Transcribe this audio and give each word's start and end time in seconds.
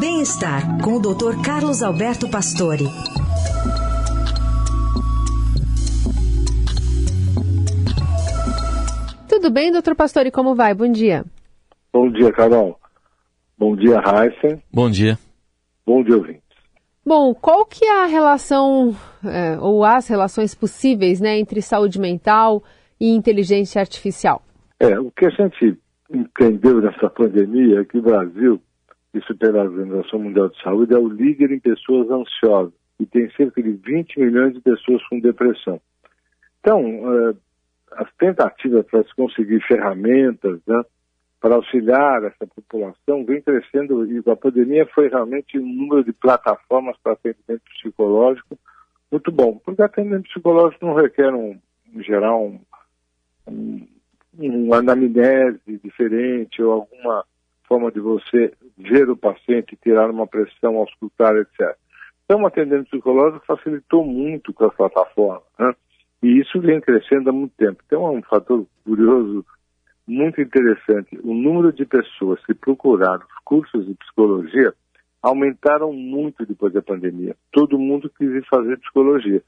Bem-estar 0.00 0.80
com 0.80 0.92
o 0.92 1.00
Dr. 1.00 1.42
Carlos 1.44 1.82
Alberto 1.82 2.30
Pastore. 2.30 2.84
Tudo 9.28 9.50
bem, 9.50 9.72
doutor 9.72 9.96
Pastore? 9.96 10.30
Como 10.30 10.54
vai? 10.54 10.72
Bom 10.72 10.92
dia. 10.92 11.24
Bom 11.92 12.08
dia, 12.12 12.30
Carol. 12.30 12.78
Bom 13.58 13.74
dia, 13.74 13.96
Heisen. 13.96 14.62
Bom 14.72 14.88
dia. 14.88 15.18
Bom 15.84 16.04
dia, 16.04 16.16
ouvintes. 16.16 16.42
Bom, 17.04 17.34
qual 17.34 17.66
que 17.66 17.84
é 17.84 18.04
a 18.04 18.06
relação, 18.06 18.94
é, 19.24 19.58
ou 19.58 19.84
as 19.84 20.06
relações 20.06 20.54
possíveis, 20.54 21.20
né, 21.20 21.40
entre 21.40 21.60
saúde 21.60 21.98
mental 21.98 22.62
e 23.00 23.10
inteligência 23.10 23.80
artificial? 23.80 24.42
É, 24.78 24.96
o 25.00 25.10
que 25.10 25.26
a 25.26 25.30
gente 25.30 25.76
entendeu 26.08 26.80
nessa 26.80 27.10
pandemia 27.10 27.80
é 27.80 27.84
que 27.84 27.98
o 27.98 28.02
Brasil, 28.02 28.62
isso 29.14 29.36
pela 29.36 29.64
Organização 29.64 30.18
Mundial 30.18 30.48
de 30.48 30.62
Saúde, 30.62 30.94
é 30.94 30.98
o 30.98 31.08
líder 31.08 31.50
em 31.50 31.60
pessoas 31.60 32.10
ansiosas 32.10 32.74
e 33.00 33.06
tem 33.06 33.30
cerca 33.32 33.62
de 33.62 33.72
20 33.72 34.18
milhões 34.20 34.54
de 34.54 34.60
pessoas 34.60 35.02
com 35.08 35.20
depressão. 35.20 35.80
Então, 36.60 36.82
uh, 36.82 37.36
as 37.92 38.12
tentativas 38.16 38.84
para 38.86 39.04
se 39.04 39.14
conseguir 39.14 39.60
ferramentas 39.66 40.60
né, 40.66 40.82
para 41.40 41.54
auxiliar 41.54 42.24
essa 42.24 42.46
população 42.46 43.24
vem 43.24 43.40
crescendo 43.40 44.04
e 44.10 44.22
a 44.30 44.36
pandemia 44.36 44.86
foi 44.86 45.08
realmente 45.08 45.58
um 45.58 45.66
número 45.66 46.04
de 46.04 46.12
plataformas 46.12 46.96
para 47.02 47.12
atendimento 47.12 47.62
psicológico 47.76 48.58
muito 49.10 49.32
bom, 49.32 49.58
porque 49.64 49.80
atendimento 49.80 50.28
psicológico 50.28 50.84
não 50.84 50.94
requer, 50.94 51.32
um, 51.32 51.58
em 51.94 52.02
geral, 52.02 52.44
um, 52.44 52.60
um 53.48 53.86
uma 54.38 54.76
anamnese 54.76 55.80
diferente 55.82 56.62
ou 56.62 56.72
alguma 56.72 57.24
forma 57.68 57.92
de 57.92 58.00
você 58.00 58.52
ver 58.76 59.08
o 59.10 59.16
paciente, 59.16 59.78
tirar 59.82 60.10
uma 60.10 60.26
pressão, 60.26 60.76
auscultar, 60.78 61.36
etc. 61.36 61.76
Então, 62.24 62.42
o 62.42 62.46
atendimento 62.46 62.90
psicológico 62.90 63.44
facilitou 63.46 64.04
muito 64.04 64.52
com 64.52 64.64
a 64.64 64.70
plataforma, 64.70 65.42
né? 65.58 65.72
e 66.22 66.40
isso 66.40 66.60
vem 66.60 66.80
crescendo 66.80 67.30
há 67.30 67.32
muito 67.32 67.54
tempo. 67.56 67.82
Então, 67.86 68.06
é 68.06 68.10
um 68.10 68.22
fator 68.22 68.66
curioso, 68.84 69.44
muito 70.06 70.40
interessante. 70.40 71.18
O 71.22 71.34
número 71.34 71.72
de 71.72 71.84
pessoas 71.84 72.44
que 72.44 72.54
procuraram 72.54 73.24
os 73.24 73.44
cursos 73.44 73.86
de 73.86 73.94
psicologia 73.94 74.74
aumentaram 75.22 75.92
muito 75.92 76.46
depois 76.46 76.72
da 76.72 76.82
pandemia. 76.82 77.36
Todo 77.52 77.78
mundo 77.78 78.10
quis 78.16 78.46
fazer 78.46 78.78
psicologia. 78.78 79.42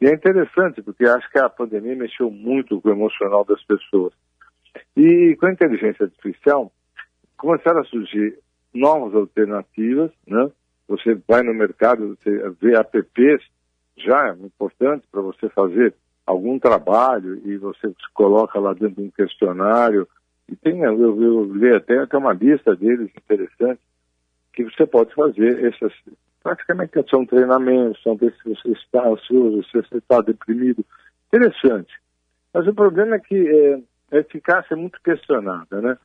E 0.00 0.06
é 0.06 0.14
interessante, 0.14 0.82
porque 0.82 1.04
acho 1.04 1.30
que 1.30 1.38
a 1.38 1.48
pandemia 1.48 1.94
mexeu 1.94 2.30
muito 2.30 2.80
com 2.80 2.88
o 2.88 2.92
emocional 2.92 3.44
das 3.44 3.62
pessoas. 3.64 4.14
E 4.96 5.36
com 5.36 5.46
a 5.46 5.52
inteligência 5.52 6.06
artificial, 6.06 6.72
começaram 7.40 7.80
a 7.80 7.84
surgir 7.84 8.38
novas 8.72 9.14
alternativas, 9.14 10.10
né? 10.26 10.50
Você 10.86 11.14
vai 11.26 11.42
no 11.42 11.54
mercado, 11.54 12.16
você 12.16 12.50
vê 12.60 12.76
apps, 12.76 13.42
já 13.96 14.28
é 14.28 14.32
importante 14.32 15.06
para 15.10 15.22
você 15.22 15.48
fazer 15.48 15.94
algum 16.26 16.58
trabalho 16.58 17.40
e 17.46 17.56
você 17.56 17.88
se 17.88 18.12
coloca 18.12 18.58
lá 18.58 18.74
dentro 18.74 18.96
de 18.96 19.08
um 19.08 19.10
questionário. 19.10 20.06
E 20.48 20.56
tem, 20.56 20.80
eu, 20.82 21.22
eu 21.22 21.44
li 21.54 21.74
até, 21.74 21.98
até 21.98 22.18
uma 22.18 22.34
lista 22.34 22.76
deles 22.76 23.10
interessante, 23.16 23.80
que 24.52 24.64
você 24.64 24.84
pode 24.84 25.14
fazer 25.14 25.64
essas, 25.64 25.92
praticamente 26.42 26.92
são 27.08 27.24
treinamentos, 27.24 28.02
são 28.02 28.16
ver 28.16 28.34
se 28.34 28.48
você 28.48 28.68
está 28.72 29.08
ansioso, 29.08 29.64
se 29.64 29.72
você 29.72 29.96
está 29.96 30.20
deprimido. 30.20 30.84
Interessante. 31.28 31.92
Mas 32.52 32.66
o 32.66 32.74
problema 32.74 33.16
é 33.16 33.20
que 33.20 33.48
é, 33.48 33.80
a 34.16 34.20
eficácia 34.20 34.74
é 34.74 34.76
muito 34.76 35.00
questionada, 35.02 35.80
né? 35.80 35.96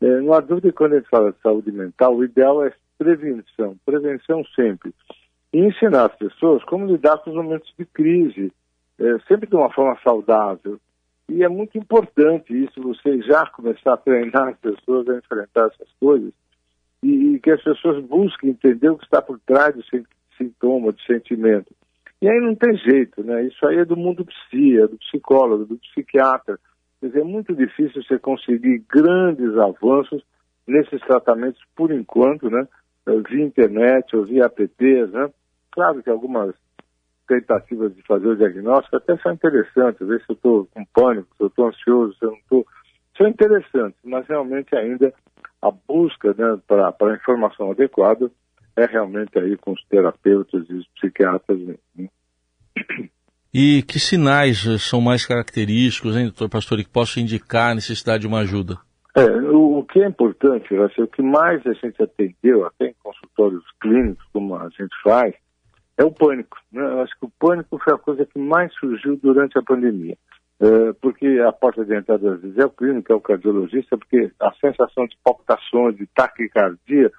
É, 0.00 0.20
não 0.20 0.32
há 0.32 0.40
dúvida 0.40 0.68
que 0.68 0.76
quando 0.76 0.94
a 0.94 0.96
gente 0.98 1.08
fala 1.08 1.32
de 1.32 1.40
saúde 1.40 1.70
mental, 1.70 2.16
o 2.16 2.24
ideal 2.24 2.64
é 2.64 2.72
prevenção, 2.98 3.76
prevenção 3.84 4.44
sempre. 4.54 4.92
E 5.52 5.58
ensinar 5.58 6.06
as 6.06 6.16
pessoas 6.16 6.64
como 6.64 6.86
lidar 6.86 7.18
com 7.18 7.30
os 7.30 7.36
momentos 7.36 7.72
de 7.78 7.84
crise, 7.84 8.52
é, 8.98 9.18
sempre 9.26 9.48
de 9.48 9.56
uma 9.56 9.70
forma 9.72 9.98
saudável. 10.02 10.80
E 11.28 11.44
é 11.44 11.48
muito 11.48 11.76
importante 11.78 12.52
isso, 12.52 12.82
você 12.82 13.20
já 13.22 13.46
começar 13.46 13.94
a 13.94 13.96
treinar 13.96 14.48
as 14.48 14.58
pessoas 14.58 15.08
a 15.08 15.16
enfrentar 15.16 15.70
essas 15.72 15.92
coisas 16.00 16.32
e, 17.02 17.34
e 17.34 17.40
que 17.40 17.50
as 17.50 17.62
pessoas 17.62 18.02
busquem 18.04 18.50
entender 18.50 18.90
o 18.90 18.98
que 18.98 19.04
está 19.04 19.22
por 19.22 19.38
trás 19.40 19.74
do 19.74 19.82
sintoma, 20.36 20.92
do 20.92 21.00
sentimento. 21.02 21.72
E 22.20 22.28
aí 22.28 22.38
não 22.40 22.54
tem 22.54 22.76
jeito, 22.76 23.22
né? 23.22 23.44
Isso 23.44 23.66
aí 23.66 23.78
é 23.78 23.84
do 23.84 23.96
mundo 23.96 24.26
psi, 24.26 24.78
é 24.78 24.86
do 24.86 24.98
psicólogo, 24.98 25.64
do 25.64 25.78
psiquiatra. 25.78 26.58
Quer 27.00 27.06
dizer, 27.06 27.20
é 27.20 27.24
muito 27.24 27.54
difícil 27.54 28.02
você 28.02 28.18
conseguir 28.18 28.84
grandes 28.88 29.56
avanços 29.56 30.22
nesses 30.66 31.00
tratamentos 31.00 31.60
por 31.74 31.90
enquanto, 31.90 32.50
né? 32.50 32.66
Via 33.28 33.44
internet 33.44 34.14
ou 34.14 34.24
via 34.24 34.44
apps, 34.44 35.10
né? 35.10 35.30
Claro 35.72 36.02
que 36.02 36.10
algumas 36.10 36.54
tentativas 37.26 37.94
de 37.94 38.02
fazer 38.02 38.28
o 38.28 38.36
diagnóstico 38.36 38.96
até 38.96 39.16
são 39.18 39.32
interessantes, 39.32 40.06
ver 40.06 40.20
se 40.20 40.30
eu 40.30 40.34
estou 40.34 40.66
com 40.66 40.84
pânico, 40.84 41.28
se 41.36 41.42
eu 41.42 41.46
estou 41.46 41.68
ansioso, 41.68 42.14
se 42.18 42.24
eu 42.24 42.30
não 42.30 42.38
estou. 42.38 42.66
São 43.16 43.28
interessantes, 43.28 43.98
mas 44.04 44.26
realmente 44.26 44.74
ainda 44.76 45.12
a 45.62 45.70
busca 45.70 46.34
né, 46.34 46.58
para 46.66 46.94
a 47.00 47.14
informação 47.14 47.70
adequada 47.70 48.30
é 48.76 48.86
realmente 48.86 49.38
aí 49.38 49.56
com 49.56 49.72
os 49.72 49.84
terapeutas 49.84 50.68
e 50.68 50.74
os 50.74 50.86
psiquiatras. 50.88 51.58
Né? 51.60 52.08
E 53.52 53.82
que 53.82 53.98
sinais 53.98 54.64
eh, 54.64 54.78
são 54.78 55.00
mais 55.00 55.26
característicos, 55.26 56.16
hein, 56.16 56.24
doutor 56.24 56.48
Pastor, 56.48 56.78
que 56.78 56.88
possam 56.88 57.22
indicar 57.22 57.72
a 57.72 57.74
necessidade 57.74 58.20
de 58.20 58.28
uma 58.28 58.40
ajuda? 58.40 58.78
É, 59.16 59.24
o, 59.24 59.84
que 59.84 60.00
é 60.00 60.06
importante, 60.06 60.72
acho, 60.76 61.02
o 61.02 61.08
que 61.08 61.20
mais 61.20 61.60
a 61.66 61.72
gente 61.72 62.00
atendeu, 62.00 62.64
até 62.64 62.86
em 62.86 62.94
consultórios 63.02 63.64
clínicos, 63.80 64.24
como 64.32 64.54
a 64.54 64.68
gente 64.68 64.94
faz, 65.02 65.34
é 65.98 66.04
o 66.04 66.12
pânico. 66.12 66.56
Né? 66.72 66.80
Eu 66.80 67.00
acho 67.00 67.12
que 67.18 67.26
o 67.26 67.32
pânico 67.40 67.76
foi 67.82 67.92
a 67.92 67.98
coisa 67.98 68.24
que 68.24 68.38
mais 68.38 68.72
surgiu 68.74 69.16
durante 69.16 69.58
a 69.58 69.62
pandemia. 69.62 70.16
É, 70.60 70.92
porque 71.00 71.26
a 71.44 71.52
porta 71.52 71.84
de 71.84 71.96
entrada 71.96 72.34
às 72.34 72.42
vezes 72.42 72.56
é 72.58 72.64
o 72.64 72.70
clínico, 72.70 73.12
é 73.12 73.16
o 73.16 73.20
cardiologista, 73.20 73.98
porque 73.98 74.30
a 74.38 74.52
sensação 74.60 75.06
de 75.06 75.16
palpitações, 75.24 75.96
de 75.96 76.06
taquicardia, 76.14 77.10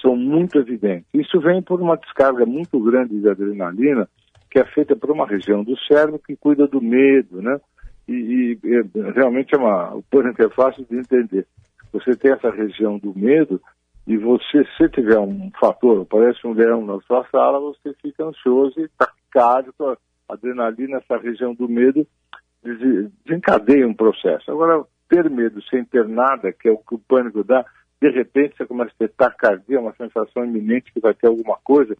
são 0.00 0.16
muito 0.16 0.58
evidentes. 0.58 1.08
Isso 1.12 1.40
vem 1.40 1.60
por 1.60 1.82
uma 1.82 1.96
descarga 1.96 2.46
muito 2.46 2.78
grande 2.80 3.20
de 3.20 3.28
adrenalina, 3.28 4.08
que 4.56 4.60
é 4.60 4.64
feita 4.64 4.96
por 4.96 5.10
uma 5.10 5.26
região 5.26 5.62
do 5.62 5.76
cérebro 5.80 6.18
que 6.18 6.34
cuida 6.34 6.66
do 6.66 6.80
medo, 6.80 7.42
né? 7.42 7.60
E, 8.08 8.58
e, 8.64 8.90
realmente 9.14 9.54
é 9.54 9.58
uma, 9.58 9.94
o 9.94 10.02
pânico 10.02 10.42
é 10.42 10.48
fácil 10.48 10.82
de 10.88 10.96
entender. 10.96 11.46
Você 11.92 12.16
tem 12.16 12.32
essa 12.32 12.50
região 12.50 12.98
do 12.98 13.12
medo 13.14 13.60
e 14.06 14.16
você, 14.16 14.64
se 14.78 14.88
tiver 14.88 15.18
um 15.18 15.50
fator, 15.60 16.00
aparece 16.00 16.46
um 16.46 16.54
leão 16.54 16.86
na 16.86 16.98
sua 17.00 17.26
sala, 17.30 17.60
você 17.60 17.92
fica 18.00 18.24
ansioso 18.24 18.80
e 18.80 18.88
taquicárdico, 18.96 19.98
adrenalina, 20.26 21.02
essa 21.04 21.18
região 21.18 21.52
do 21.52 21.68
medo 21.68 22.06
desencadeia 22.64 23.86
um 23.86 23.92
processo. 23.92 24.50
Agora, 24.50 24.86
ter 25.06 25.28
medo 25.28 25.62
sem 25.64 25.84
ter 25.84 26.08
nada, 26.08 26.50
que 26.50 26.66
é 26.66 26.72
o 26.72 26.78
que 26.78 26.94
o 26.94 26.98
pânico 26.98 27.44
dá, 27.44 27.62
de 28.00 28.08
repente 28.08 28.56
você 28.56 28.64
começa 28.64 28.92
a 28.92 28.98
ter 29.00 29.10
taquicardia, 29.10 29.80
uma 29.80 29.94
sensação 29.96 30.46
iminente 30.46 30.90
que 30.94 31.00
vai 31.00 31.12
ter 31.12 31.26
alguma 31.26 31.58
coisa, 31.62 31.94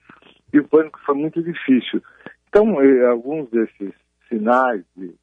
e 0.54 0.58
o 0.58 0.66
pânico 0.66 0.98
foi 1.04 1.14
muito 1.14 1.42
difícil. 1.42 2.00
Então, 2.48 2.76
alguns 3.08 3.50
desses 3.50 3.92
sinais 4.28 4.82
de 4.96 5.14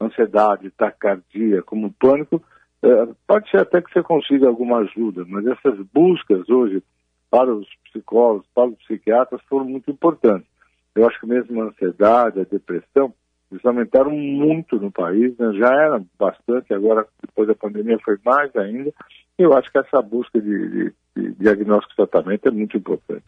ansiedade, 0.00 0.70
taquicardia, 0.70 1.62
como 1.62 1.92
pânico, 1.92 2.42
eh, 2.82 3.08
pode 3.26 3.50
ser 3.50 3.60
até 3.60 3.80
que 3.80 3.92
você 3.92 4.02
consiga 4.02 4.46
alguma 4.46 4.78
ajuda, 4.78 5.24
mas 5.26 5.46
essas 5.46 5.78
buscas 5.92 6.48
hoje 6.48 6.82
para 7.30 7.52
os 7.52 7.66
psicólogos, 7.84 8.46
para 8.54 8.68
os 8.68 8.78
psiquiatras 8.78 9.40
foram 9.48 9.64
muito 9.64 9.90
importantes. 9.90 10.48
Eu 10.94 11.06
acho 11.06 11.18
que 11.20 11.26
mesmo 11.26 11.60
a 11.60 11.66
ansiedade, 11.66 12.40
a 12.40 12.44
depressão, 12.44 13.12
eles 13.50 13.64
aumentaram 13.64 14.10
muito 14.10 14.76
no 14.76 14.90
país, 14.90 15.36
né? 15.38 15.52
já 15.54 15.68
era 15.68 16.02
bastante, 16.18 16.72
agora 16.74 17.06
depois 17.20 17.46
da 17.48 17.54
pandemia 17.54 17.98
foi 18.04 18.18
mais 18.24 18.54
ainda. 18.56 18.92
Eu 19.38 19.52
acho 19.52 19.70
que 19.70 19.78
essa 19.78 20.00
busca 20.00 20.40
de, 20.40 20.68
de, 20.68 20.94
de 21.16 21.32
diagnóstico 21.34 21.92
e 21.92 22.06
tratamento 22.06 22.48
é 22.48 22.50
muito 22.50 22.76
importante. 22.76 23.24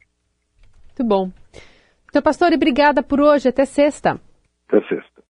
Muito 0.86 1.04
bom. 1.04 1.30
Então, 2.08 2.22
pastor, 2.22 2.52
obrigada 2.52 3.02
por 3.02 3.20
hoje. 3.20 3.48
Até 3.48 3.64
sexta. 3.64 4.20
Até 4.68 4.80
sexta. 4.88 5.17